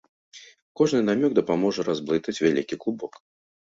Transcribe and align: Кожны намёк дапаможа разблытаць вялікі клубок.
Кожны 0.81 1.03
намёк 1.09 1.31
дапаможа 1.41 1.87
разблытаць 1.93 2.39
вялікі 2.43 2.75
клубок. 2.85 3.27